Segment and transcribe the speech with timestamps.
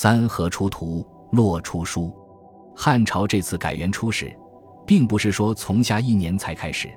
[0.00, 2.16] 三河出图，洛出书。
[2.76, 4.32] 汉朝这次改元初始，
[4.86, 6.88] 并不是说从下一年才开始，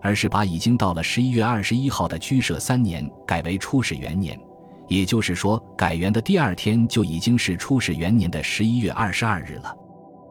[0.00, 4.38] 而是把已经到了十一月二十一号的居舍三年改为初始元年。
[4.86, 9.76] 也就是说，改元的第二天就已经是初始元年的十一月二十二日了。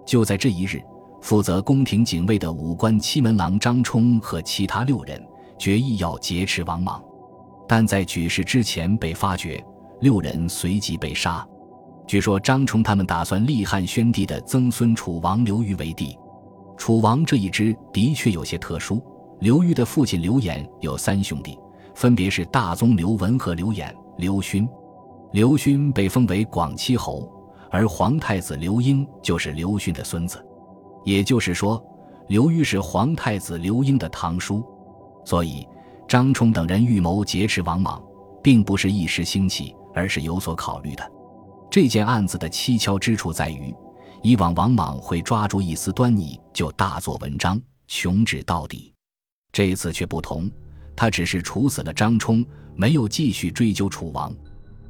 [0.06, 0.82] 就在这一日，
[1.22, 5.22] 负责宫廷警卫的武官七门郎张冲和其他六人
[5.60, 7.04] 决意要劫持王莽，
[7.68, 9.62] 但在举事之前被发觉，
[10.00, 11.46] 六人随即被杀。
[12.08, 16.18] 据说张冲他们打算立汉宣帝的曾孙楚王刘虞为帝。
[16.78, 19.02] 楚王这一支的确有些特殊。
[19.40, 21.58] 刘虞的父亲刘演有三兄弟，
[21.94, 23.94] 分别是大宗刘文和刘演。
[24.18, 24.66] 刘勋，
[25.34, 27.30] 刘勋被封为广七侯，
[27.70, 30.42] 而皇太子刘英就是刘勋的孙子，
[31.04, 31.84] 也就是说，
[32.28, 34.64] 刘虞是皇太子刘英的堂叔。
[35.26, 35.68] 所以，
[36.08, 38.02] 张冲等人预谋劫持王莽，
[38.42, 41.12] 并不是一时兴起，而是有所考虑的。
[41.76, 43.76] 这件案子的蹊跷之处在于，
[44.24, 48.94] 以往王莽会抓住一丝端倪就大做文章，穷治到底，
[49.52, 50.50] 这次却不同。
[50.96, 52.46] 他只是处死了张冲，
[52.78, 54.34] 没有继续追究楚王。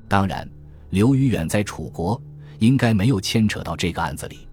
[0.07, 0.47] 当然，
[0.91, 2.21] 刘虞远在楚国，
[2.59, 4.47] 应该没有牵扯到这个案子里。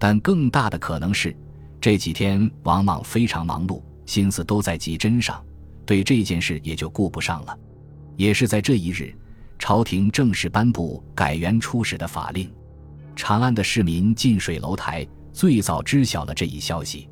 [0.00, 1.32] 但更大的可能是，
[1.80, 5.40] 这几天王莽非常忙碌，心思都在集真上，
[5.86, 7.56] 对这件事也就顾不上了。
[8.16, 9.14] 也是在这一日，
[9.58, 12.50] 朝廷正式颁布改元初始的法令。
[13.16, 17.08] 长安的市民近水楼台最早知晓了这一消息。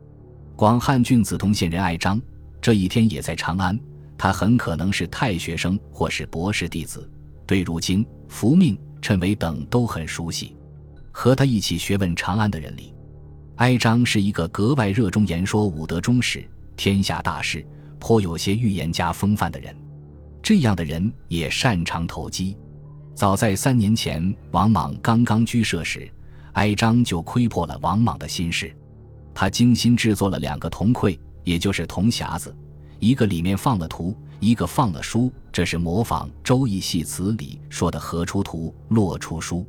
[0.55, 2.21] 广汉郡梓潼县人艾章。
[2.59, 3.79] 这一天也在长安，
[4.19, 7.09] 他很可能是太学生或是博士弟子，
[7.47, 10.57] 对入京、伏命、谶纬等都很熟悉。
[11.13, 12.93] 和他一起学问长安的人里，
[13.57, 17.65] 哀章是一个格外热衷言说武德忠史、天下大事，
[18.01, 19.77] 颇有些预言家风范的人。
[20.47, 22.57] 这样的人也擅长投机。
[23.17, 26.09] 早在三年前，王莽刚刚居舍时，
[26.53, 28.73] 哀章就窥破了王莽的心事。
[29.35, 31.19] 他精心制作了两个铜盔。
[31.43, 32.57] 也就是铜匣子，
[33.01, 39.67] 一个里面放了图，一个放了书，这是模仿《周易》系辞里说的“河出图，洛出书”。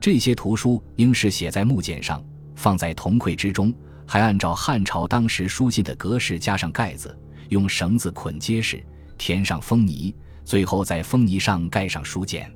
[0.00, 2.24] 这些图书应是写在木简上，
[2.56, 3.72] 放在铜盔之中，
[4.04, 7.16] 还按照汉朝当时书信的格式加上盖子，
[7.50, 8.84] 用绳子捆结实，
[9.18, 10.14] 填上封泥，
[10.44, 12.50] 最后在封泥上盖上书简。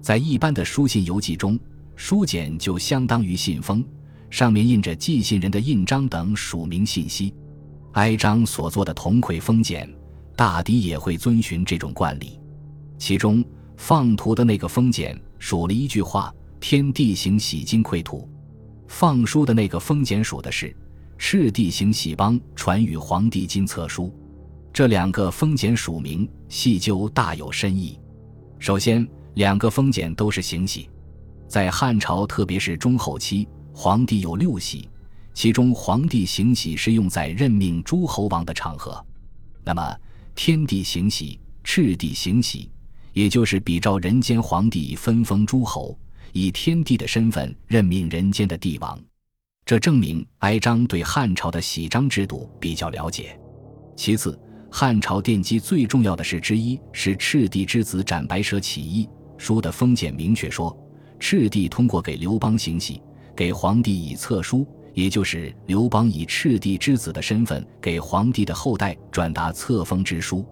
[0.00, 1.58] 在一般的书信邮寄中，
[1.96, 3.82] 书简就相当于信封，
[4.30, 7.34] 上面印着寄信人的印章等署名信息。
[7.92, 9.88] 哀章所做的铜盔封简，
[10.36, 12.38] 大抵也会遵循这种惯例。
[12.98, 13.44] 其中
[13.76, 18.18] 放图的那个封简数了一句话：“天地行喜金匮图”；
[18.88, 20.76] 放书的那个封简数的是
[21.16, 24.12] “赤地行喜邦传与皇帝金册书”。
[24.74, 27.96] 这两个封简署名细究大有深意。
[28.58, 30.90] 首先，两个封简都是行玺，
[31.46, 34.88] 在汉朝，特别是中后期，皇帝有六玺。
[35.32, 39.00] 其中，皇帝行玺是用在任命诸侯王的场合。
[39.62, 39.96] 那么，
[40.34, 42.68] 天地行玺、赤帝行玺，
[43.12, 45.96] 也就是比照人间皇帝分封诸侯，
[46.32, 49.00] 以天帝的身份任命人间的帝王。
[49.64, 53.38] 这证明哀章对汉朝的喜章制度比较了解。
[53.96, 54.36] 其次，
[54.76, 59.08] 汉朝奠基最重要的事之一是赤帝之子斩白蛇起义
[59.38, 60.76] 书的封简，明确说，
[61.20, 63.00] 赤帝通过给刘邦行喜，
[63.36, 64.66] 给皇帝以册书。
[64.92, 70.44] 也就是刘邦以赤帝之子的身份给皇帝的后代转达册封之书，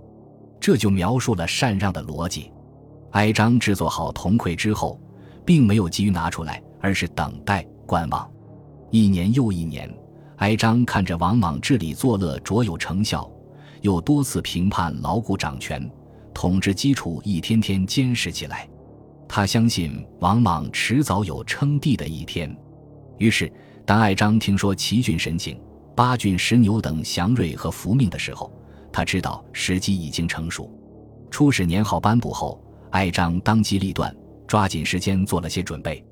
[0.60, 2.52] 这就描述了禅让的逻辑。
[3.10, 5.00] 哀章制作好铜盔之后，
[5.44, 8.30] 并没有急于拿出来，而是等待观望。
[8.92, 9.92] 一年又一年，
[10.36, 13.28] 哀章看着王莽治理作乐卓有成效，
[13.82, 15.88] 又多次评判牢固掌权，
[16.32, 18.68] 统治基础一天天坚实起来。
[19.28, 22.56] 他相信王莽迟早有称帝的一天，
[23.18, 23.52] 于是。
[23.84, 25.60] 当爱章听说齐郡神景、
[25.96, 28.50] 八郡石牛等祥瑞和福命的时候，
[28.92, 30.70] 他知道时机已经成熟。
[31.32, 34.14] 初始年号颁布后，爱章当机立断，
[34.46, 36.02] 抓紧时间做了些准备。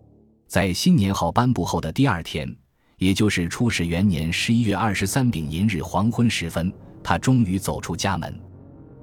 [0.48, 2.52] 在新年号颁布后的第二天，
[2.98, 6.72] 也就是初始元年十一月二十三丙寅日黄昏时分，
[7.10, 8.32] 他终于走出家门。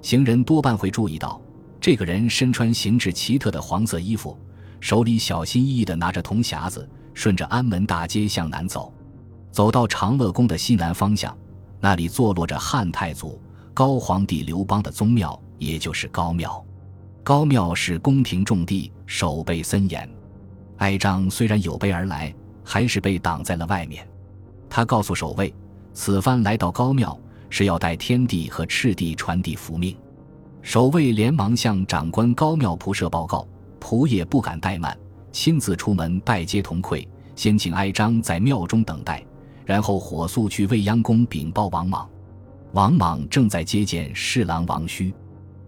[0.02, 1.42] 行人多半会注意到，
[1.78, 4.40] 这个人身穿形制奇特的黄色衣服，
[4.80, 6.90] 手里小心翼翼地拿着铜匣子。
[7.14, 8.94] 顺着安门大街向南走，
[9.52, 11.38] 走到长乐宫的西南方向，
[11.82, 13.42] 那里坐落着汉太祖
[13.74, 16.66] 高皇帝刘邦的宗庙，也就是高庙。
[17.26, 20.10] 高庙是宫廷重地，守备森严。
[20.78, 22.34] 哀章虽然有备而来，
[22.64, 24.08] 还是被挡在了外面。
[24.70, 25.54] 他告诉守卫，
[25.94, 29.96] 此番来到高庙是要带天帝和赤帝传递福命。
[30.62, 33.48] 守卫连忙向长官高庙仆射报告，
[33.80, 34.98] 仆也不敢怠慢。
[35.32, 39.24] 亲自出门拜接童馈，先请哀章在庙中等待，
[39.66, 42.10] 然后火速去未央宫禀报王莽。
[42.74, 45.14] 王莽正在接见侍郎王须。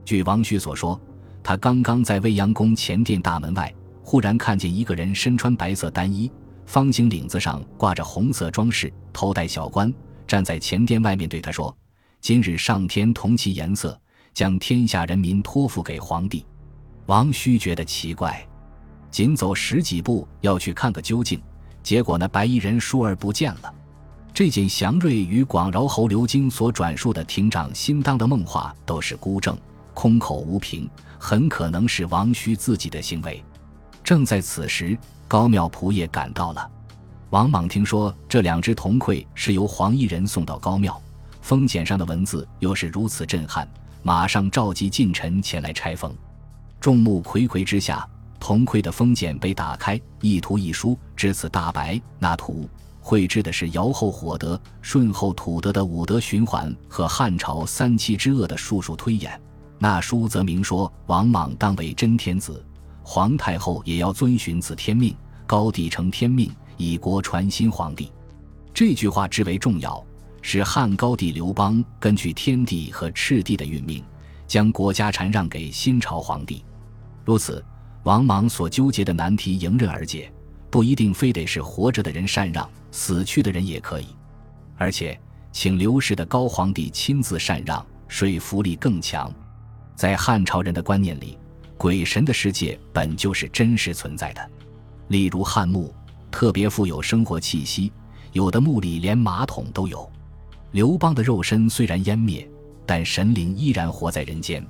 [0.04, 1.00] 据王须所说，
[1.42, 3.74] 他刚刚在未央宫前殿大门外，
[4.04, 6.30] 忽然看见一个人身穿白色单衣，
[6.66, 9.94] 方形领子上挂着红色装饰，头戴小冠，
[10.30, 11.76] 站在前殿外面对他说
[12.22, 14.00] ：“今日上天同其颜色，
[14.32, 16.46] 将天下人民托付给皇帝。”
[17.08, 18.48] 王须觉得奇怪，
[19.10, 21.42] 紧走十几步要去看个究竟，
[21.82, 23.74] 结果那白衣人倏而不见了。
[24.32, 29.58] 这件祥瑞与广饶侯刘京所转述的亭长新当的梦话都是孤证，
[29.96, 30.88] 空口无凭，
[31.18, 33.44] 很可能是王须自己的行为。
[34.04, 34.96] 正在此时，
[35.28, 36.70] 高庙仆也赶到了。
[37.32, 41.00] 王莽听说这两只铜盔是由黄衣人送到高庙，
[41.42, 43.70] 封简上的文字又是如此震撼，
[44.02, 46.12] 马上召集近臣前来拆封。
[46.80, 48.08] 众目睽睽之下，
[48.40, 52.02] 铜盔的封简被打开，一图一书，至此大白。
[52.18, 52.68] 那图
[53.00, 59.40] 绘制的是尧后火德、舜后土德的五德循环和汉朝三七之恶的术数推演。
[59.78, 62.66] 那书则明说王莽当为真天子，
[63.04, 65.16] 皇太后也要遵循此天命，
[65.46, 68.10] 高帝承天命，以国传新皇帝。
[68.74, 70.02] 这句话之为重要，
[70.42, 74.02] 是汉高帝刘邦根据天帝和赤帝的运命，
[74.48, 76.64] 将国家禅让给新朝皇帝。
[77.26, 77.64] 如此，
[78.04, 80.32] 王莽所纠结的难题迎刃而解，
[80.72, 84.08] 不一定非得是活着的人禅让，死去的人也可以。
[84.78, 85.20] 而且，
[85.52, 89.30] 请刘氏的高皇帝亲自禅让，说服力更强。
[89.96, 91.38] 在汉朝人的观念里，
[91.78, 94.50] 鬼神的世界本就是真实存在的。
[95.10, 95.94] 例如汉墓，
[96.40, 97.92] 特别富有生活气息，
[98.32, 100.10] 有的墓里连马桶都有。
[100.72, 102.50] 刘邦的肉身虽然湮灭，
[102.86, 104.66] 但神灵依然活在人间。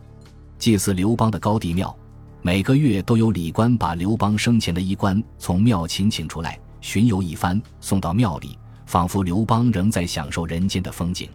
[0.57, 1.95] 祭祀刘邦的高帝庙。
[2.41, 8.57] 每个月都有礼官把刘邦生前的衣冠从庙秦请出来巡游一番，送到庙里，
[8.87, 11.29] 仿佛刘邦仍在享受人间的风景。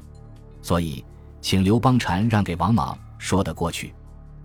[0.60, 1.04] 所以，
[1.40, 3.94] 请刘邦禅让给王莽说得过去。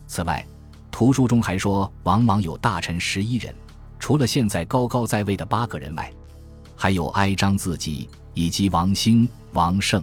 [0.06, 0.46] 此外，
[0.92, 3.56] 图书中还说王莽有大臣十一人，
[4.00, 6.12] 除了现在高高在位的八个人外，
[6.76, 10.02] 还有哀章自己以及王兴、王胜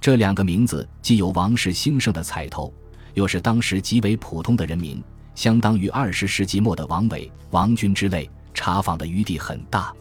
[0.00, 2.72] 这两个名字，既有王室兴盛的彩头，
[3.14, 5.02] 又是当时极为普通的人民。
[5.34, 9.92] 相当于二十世纪末的王伟、王军之类，查访的余地很大。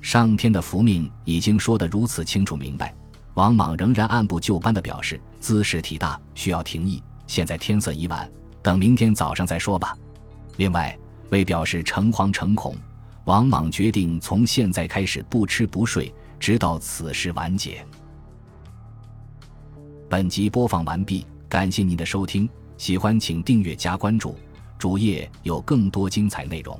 [0.00, 2.92] 上天的福命已经说得如此清楚明白，
[3.34, 7.00] 王莽仍然按部就班地表示姿势体大，需要停役。
[7.28, 8.28] 现在天色已晚，
[8.60, 9.96] 等明天早上再说吧。
[10.56, 10.98] 另外，
[11.32, 12.76] 为表示诚惶诚恐，
[13.24, 17.82] 王莽决定从现在开始不吃不睡，直到此事完结。
[20.10, 22.46] 本集播放完毕，感谢您的收听，
[22.76, 24.36] 喜欢请订阅加关注。
[24.78, 26.78] 主页有更多精彩内容。